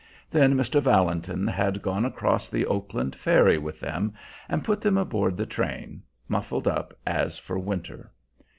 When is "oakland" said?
2.65-3.15